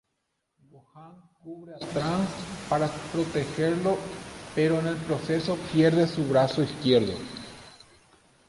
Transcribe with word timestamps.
Gohan 0.71 1.11
cubre 1.43 1.75
a 1.75 1.77
Trunks 1.77 2.33
para 2.67 2.87
protegerlo 3.13 3.99
pero 4.55 4.79
en 4.79 4.87
el 4.87 4.95
proceso 4.97 5.59
pierde 5.71 6.07
su 6.07 6.27
brazo 6.27 6.63
izquierdo. 6.63 7.13